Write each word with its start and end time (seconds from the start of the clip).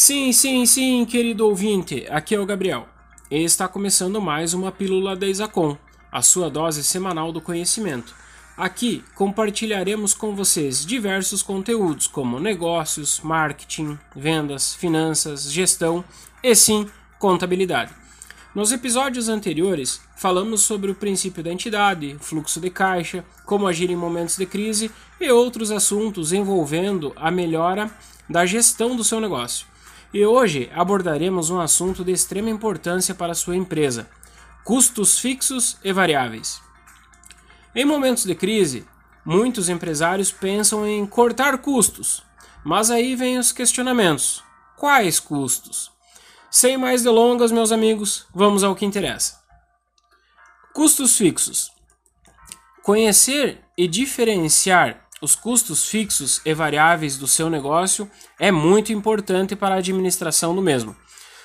Sim, 0.00 0.30
sim, 0.32 0.64
sim, 0.64 1.04
querido 1.04 1.44
ouvinte, 1.44 2.06
aqui 2.08 2.32
é 2.32 2.38
o 2.38 2.46
Gabriel. 2.46 2.86
E 3.28 3.42
está 3.42 3.66
começando 3.66 4.20
mais 4.20 4.54
uma 4.54 4.70
Pílula 4.70 5.16
da 5.16 5.26
Isacom, 5.26 5.76
a 6.12 6.22
sua 6.22 6.48
dose 6.48 6.84
semanal 6.84 7.32
do 7.32 7.40
conhecimento. 7.40 8.14
Aqui 8.56 9.02
compartilharemos 9.16 10.14
com 10.14 10.36
vocês 10.36 10.86
diversos 10.86 11.42
conteúdos 11.42 12.06
como 12.06 12.38
negócios, 12.38 13.18
marketing, 13.24 13.98
vendas, 14.14 14.72
finanças, 14.72 15.52
gestão 15.52 16.04
e 16.44 16.54
sim, 16.54 16.88
contabilidade. 17.18 17.92
Nos 18.54 18.70
episódios 18.70 19.28
anteriores, 19.28 20.00
falamos 20.16 20.62
sobre 20.62 20.92
o 20.92 20.94
princípio 20.94 21.42
da 21.42 21.52
entidade, 21.52 22.16
fluxo 22.20 22.60
de 22.60 22.70
caixa, 22.70 23.24
como 23.44 23.66
agir 23.66 23.90
em 23.90 23.96
momentos 23.96 24.36
de 24.36 24.46
crise 24.46 24.92
e 25.20 25.28
outros 25.28 25.72
assuntos 25.72 26.32
envolvendo 26.32 27.12
a 27.16 27.32
melhora 27.32 27.90
da 28.30 28.46
gestão 28.46 28.94
do 28.94 29.02
seu 29.02 29.18
negócio. 29.18 29.66
E 30.12 30.24
hoje 30.24 30.70
abordaremos 30.74 31.50
um 31.50 31.60
assunto 31.60 32.02
de 32.02 32.12
extrema 32.12 32.48
importância 32.48 33.14
para 33.14 33.34
sua 33.34 33.56
empresa: 33.56 34.08
custos 34.64 35.18
fixos 35.18 35.76
e 35.84 35.92
variáveis. 35.92 36.62
Em 37.74 37.84
momentos 37.84 38.24
de 38.24 38.34
crise, 38.34 38.86
muitos 39.24 39.68
empresários 39.68 40.32
pensam 40.32 40.86
em 40.86 41.06
cortar 41.06 41.58
custos, 41.58 42.22
mas 42.64 42.90
aí 42.90 43.14
vem 43.14 43.38
os 43.38 43.52
questionamentos: 43.52 44.42
quais 44.76 45.20
custos? 45.20 45.90
Sem 46.50 46.78
mais 46.78 47.02
delongas, 47.02 47.52
meus 47.52 47.70
amigos, 47.70 48.26
vamos 48.34 48.64
ao 48.64 48.74
que 48.74 48.86
interessa. 48.86 49.38
Custos 50.72 51.18
fixos. 51.18 51.70
Conhecer 52.82 53.62
e 53.76 53.86
diferenciar 53.86 55.07
os 55.20 55.34
custos 55.34 55.86
fixos 55.88 56.40
e 56.44 56.54
variáveis 56.54 57.16
do 57.16 57.26
seu 57.26 57.50
negócio 57.50 58.10
é 58.38 58.50
muito 58.50 58.92
importante 58.92 59.56
para 59.56 59.74
a 59.74 59.78
administração 59.78 60.54
do 60.54 60.62
mesmo. 60.62 60.96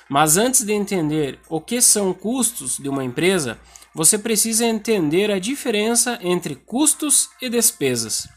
Mas 0.08 0.36
antes 0.36 0.64
de 0.64 0.72
entender 0.72 1.38
o 1.48 1.60
que 1.60 1.80
são 1.80 2.12
custos 2.12 2.76
de 2.78 2.88
uma 2.88 3.02
empresa, 3.02 3.58
você 3.94 4.18
precisa 4.18 4.66
entender 4.66 5.30
a 5.30 5.38
diferença 5.38 6.18
entre 6.20 6.54
custos 6.54 7.30
e 7.40 7.48
despesas. 7.48 8.28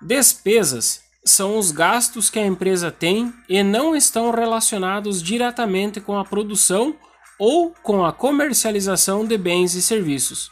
Despesas 0.00 1.02
são 1.24 1.58
os 1.58 1.72
gastos 1.72 2.30
que 2.30 2.38
a 2.38 2.46
empresa 2.46 2.90
tem 2.90 3.34
e 3.48 3.62
não 3.62 3.96
estão 3.96 4.30
relacionados 4.30 5.22
diretamente 5.22 6.00
com 6.00 6.18
a 6.18 6.24
produção 6.24 6.94
ou 7.38 7.74
com 7.82 8.04
a 8.04 8.12
comercialização 8.12 9.26
de 9.26 9.36
bens 9.36 9.74
e 9.74 9.82
serviços. 9.82 10.50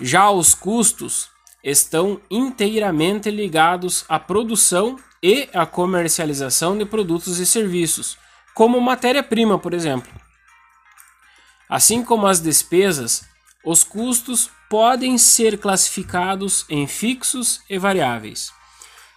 Já 0.00 0.30
os 0.30 0.54
custos 0.54 1.28
estão 1.62 2.20
inteiramente 2.30 3.30
ligados 3.30 4.04
à 4.08 4.18
produção 4.18 4.98
e 5.22 5.48
à 5.52 5.66
comercialização 5.66 6.76
de 6.76 6.84
produtos 6.84 7.38
e 7.38 7.46
serviços, 7.46 8.16
como 8.54 8.80
matéria-prima, 8.80 9.58
por 9.58 9.74
exemplo. 9.74 10.10
Assim 11.68 12.02
como 12.02 12.26
as 12.26 12.40
despesas, 12.40 13.24
os 13.64 13.84
custos 13.84 14.50
podem 14.70 15.18
ser 15.18 15.58
classificados 15.58 16.64
em 16.68 16.86
fixos 16.86 17.60
e 17.68 17.78
variáveis. 17.78 18.52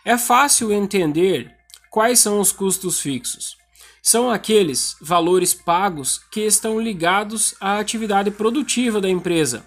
É 0.03 0.17
fácil 0.17 0.73
entender 0.73 1.55
quais 1.89 2.19
são 2.19 2.39
os 2.39 2.51
custos 2.51 2.99
fixos. 2.99 3.55
São 4.01 4.31
aqueles 4.31 4.95
valores 4.99 5.53
pagos 5.53 6.19
que 6.31 6.41
estão 6.41 6.79
ligados 6.79 7.53
à 7.61 7.77
atividade 7.77 8.31
produtiva 8.31 8.99
da 8.99 9.09
empresa, 9.09 9.63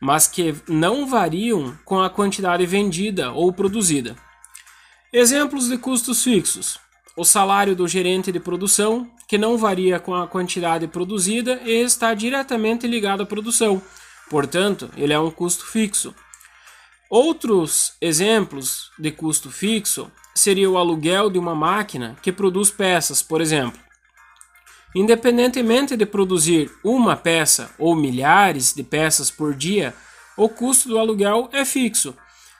mas 0.00 0.26
que 0.26 0.54
não 0.68 1.06
variam 1.06 1.76
com 1.84 2.00
a 2.02 2.10
quantidade 2.10 2.64
vendida 2.66 3.32
ou 3.32 3.52
produzida. 3.52 4.16
Exemplos 5.12 5.68
de 5.68 5.78
custos 5.78 6.22
fixos: 6.24 6.78
o 7.16 7.24
salário 7.24 7.76
do 7.76 7.86
gerente 7.86 8.32
de 8.32 8.40
produção, 8.40 9.08
que 9.28 9.38
não 9.38 9.56
varia 9.56 10.00
com 10.00 10.14
a 10.14 10.26
quantidade 10.26 10.86
produzida 10.88 11.60
e 11.64 11.82
está 11.82 12.12
diretamente 12.14 12.86
ligado 12.86 13.22
à 13.22 13.26
produção, 13.26 13.80
portanto, 14.28 14.90
ele 14.96 15.12
é 15.12 15.18
um 15.18 15.30
custo 15.30 15.66
fixo. 15.66 16.14
Outros 17.08 17.92
exemplos 18.00 18.90
de 18.98 19.12
custo 19.12 19.50
fixo 19.50 20.10
seria 20.34 20.68
o 20.68 20.76
aluguel 20.76 21.30
de 21.30 21.38
uma 21.38 21.54
máquina 21.54 22.16
que 22.20 22.32
produz 22.32 22.70
peças, 22.70 23.22
por 23.22 23.40
exemplo. 23.40 23.83
Independentemente 24.94 25.96
de 25.96 26.06
produzir 26.06 26.70
uma 26.84 27.16
peça 27.16 27.74
ou 27.78 27.96
milhares 27.96 28.72
de 28.72 28.82
peças 28.82 29.30
por 29.30 29.54
dia, 29.54 29.94
o 30.36 30.48
custo 30.48 30.88
do 30.88 30.98
aluguel 30.98 31.48
é 31.52 31.64
fixo, 31.64 32.14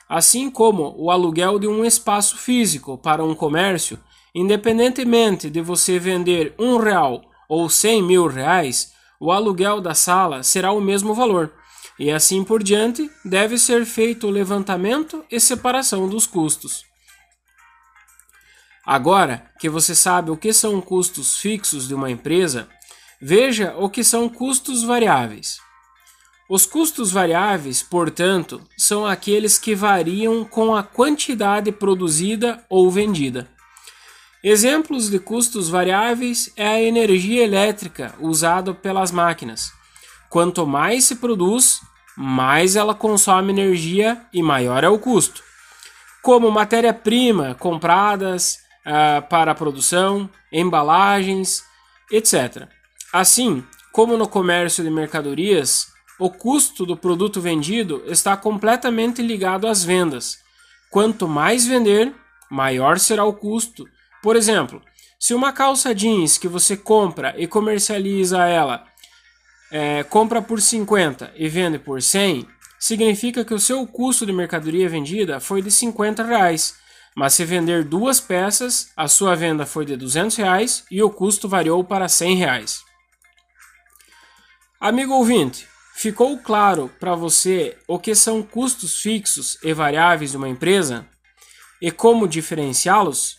assim 0.07 0.49
como 0.49 0.93
o 0.97 1.09
aluguel 1.09 1.57
de 1.57 1.67
um 1.67 1.85
espaço 1.85 2.37
físico 2.37 2.97
para 2.97 3.23
um 3.23 3.33
comércio, 3.33 3.99
independentemente 4.33 5.49
de 5.49 5.61
você 5.61 5.97
vender 5.97 6.53
um 6.59 6.77
real 6.77 7.21
ou 7.47 7.69
cem 7.69 8.01
mil 8.01 8.27
reais, 8.27 8.93
o 9.19 9.31
aluguel 9.31 9.79
da 9.79 9.93
sala 9.93 10.43
será 10.43 10.71
o 10.71 10.81
mesmo 10.81 11.13
valor 11.13 11.51
e 11.97 12.11
assim 12.11 12.43
por 12.43 12.61
diante, 12.61 13.09
deve 13.23 13.57
ser 13.57 13.85
feito 13.85 14.27
o 14.27 14.31
levantamento 14.31 15.23
e 15.31 15.39
separação 15.39 16.09
dos 16.09 16.27
custos. 16.27 16.83
Agora 18.85 19.49
que 19.59 19.69
você 19.69 19.95
sabe 19.95 20.31
o 20.31 20.37
que 20.37 20.53
são 20.53 20.79
custos 20.81 21.37
fixos 21.37 21.87
de 21.87 21.95
uma 21.95 22.11
empresa, 22.11 22.67
veja 23.21 23.73
o 23.77 23.89
que 23.89 24.03
são 24.03 24.29
custos 24.29 24.83
variáveis. 24.83 25.57
Os 26.49 26.65
custos 26.65 27.11
variáveis, 27.11 27.81
portanto, 27.81 28.61
são 28.77 29.05
aqueles 29.05 29.57
que 29.57 29.73
variam 29.73 30.45
com 30.45 30.75
a 30.75 30.83
quantidade 30.83 31.71
produzida 31.71 32.63
ou 32.69 32.91
vendida. 32.91 33.49
Exemplos 34.43 35.09
de 35.09 35.17
custos 35.17 35.69
variáveis 35.69 36.51
é 36.55 36.67
a 36.67 36.81
energia 36.81 37.43
elétrica 37.43 38.13
usada 38.19 38.75
pelas 38.75 39.11
máquinas 39.11 39.71
Quanto 40.35 40.67
mais 40.67 41.05
se 41.05 41.15
produz, 41.15 41.79
mais 42.17 42.75
ela 42.75 42.93
consome 42.93 43.53
energia 43.53 44.21
e 44.33 44.43
maior 44.43 44.83
é 44.83 44.89
o 44.89 44.99
custo. 44.99 45.41
Como 46.21 46.51
matéria-prima 46.51 47.55
compradas 47.55 48.57
uh, 48.85 49.21
para 49.27 49.51
a 49.51 49.55
produção, 49.55 50.29
embalagens, 50.51 51.63
etc. 52.11 52.67
Assim, 53.11 53.63
como 53.91 54.17
no 54.17 54.27
comércio 54.27 54.83
de 54.83 54.89
mercadorias, 54.89 55.87
o 56.19 56.29
custo 56.29 56.85
do 56.85 56.95
produto 56.95 57.41
vendido 57.41 58.03
está 58.07 58.37
completamente 58.37 59.21
ligado 59.21 59.67
às 59.67 59.83
vendas. 59.83 60.37
Quanto 60.89 61.27
mais 61.27 61.65
vender, 61.65 62.13
maior 62.49 62.99
será 62.99 63.25
o 63.25 63.33
custo. 63.33 63.85
Por 64.21 64.35
exemplo, 64.35 64.81
se 65.19 65.33
uma 65.33 65.51
calça 65.51 65.93
jeans 65.93 66.37
que 66.37 66.47
você 66.47 66.77
compra 66.77 67.33
e 67.37 67.47
comercializa 67.47 68.45
ela 68.45 68.85
é, 69.71 70.03
compra 70.03 70.41
por 70.41 70.61
50 70.61 71.33
e 71.35 71.49
vende 71.49 71.79
por 71.79 72.01
100, 72.01 72.47
significa 72.79 73.43
que 73.43 73.53
o 73.53 73.59
seu 73.59 73.85
custo 73.87 74.25
de 74.25 74.31
mercadoria 74.31 74.87
vendida 74.87 75.39
foi 75.39 75.61
de 75.61 75.71
50 75.71 76.23
reais. 76.23 76.75
Mas 77.15 77.33
se 77.33 77.45
vender 77.45 77.85
duas 77.85 78.19
peças, 78.19 78.91
a 78.95 79.07
sua 79.07 79.35
venda 79.35 79.65
foi 79.65 79.85
de 79.85 79.95
200 79.95 80.35
reais 80.35 80.83
e 80.91 81.01
o 81.01 81.09
custo 81.09 81.47
variou 81.47 81.81
para 81.81 82.09
100 82.09 82.35
reais. 82.35 82.83
Amigo 84.79 85.13
ouvinte, 85.13 85.65
ficou 85.95 86.37
claro 86.37 86.91
para 86.99 87.15
você 87.15 87.77
o 87.87 87.97
que 87.97 88.13
são 88.13 88.43
custos 88.43 88.99
fixos 88.99 89.57
e 89.63 89.73
variáveis 89.73 90.31
de 90.31 90.37
uma 90.37 90.49
empresa 90.49 91.07
e 91.81 91.89
como 91.89 92.27
diferenciá-los? 92.27 93.37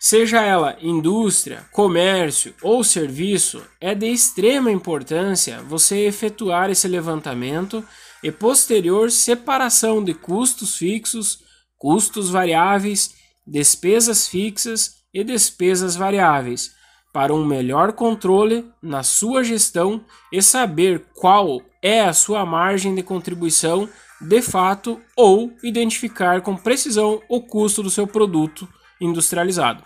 Seja 0.00 0.40
ela 0.40 0.76
indústria, 0.80 1.64
comércio 1.70 2.54
ou 2.60 2.82
serviço, 2.82 3.62
é 3.80 3.94
de 3.94 4.06
extrema 4.06 4.70
importância 4.70 5.62
você 5.62 6.06
efetuar 6.06 6.70
esse 6.70 6.88
levantamento 6.88 7.86
e 8.22 8.32
posterior 8.32 9.10
separação 9.10 10.02
de 10.02 10.12
custos 10.12 10.76
fixos, 10.76 11.40
custos 11.82 12.30
variáveis, 12.30 13.12
despesas 13.44 14.28
fixas 14.28 15.02
e 15.12 15.24
despesas 15.24 15.96
variáveis, 15.96 16.70
para 17.12 17.34
um 17.34 17.44
melhor 17.44 17.92
controle 17.92 18.70
na 18.80 19.02
sua 19.02 19.42
gestão 19.42 20.04
e 20.30 20.40
saber 20.40 21.06
qual 21.12 21.60
é 21.82 22.02
a 22.02 22.12
sua 22.12 22.46
margem 22.46 22.94
de 22.94 23.02
contribuição 23.02 23.88
de 24.20 24.40
fato 24.40 25.00
ou 25.16 25.52
identificar 25.60 26.40
com 26.40 26.56
precisão 26.56 27.20
o 27.28 27.40
custo 27.40 27.82
do 27.82 27.90
seu 27.90 28.06
produto 28.06 28.68
industrializado. 29.00 29.82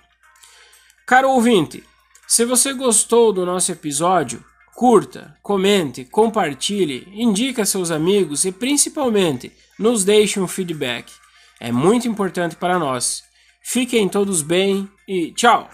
Caro 1.06 1.30
ouvinte, 1.30 1.82
se 2.28 2.44
você 2.44 2.74
gostou 2.74 3.32
do 3.32 3.46
nosso 3.46 3.72
episódio, 3.72 4.44
curta, 4.74 5.34
comente, 5.42 6.04
compartilhe, 6.04 7.08
indique 7.10 7.62
a 7.62 7.64
seus 7.64 7.90
amigos 7.90 8.44
e 8.44 8.52
principalmente 8.52 9.50
nos 9.78 10.04
deixe 10.04 10.38
um 10.38 10.46
feedback. 10.46 11.10
É 11.60 11.72
muito 11.72 12.06
importante 12.08 12.56
para 12.56 12.78
nós. 12.78 13.24
Fiquem 13.62 14.08
todos 14.08 14.42
bem 14.42 14.88
e 15.08 15.32
tchau! 15.32 15.68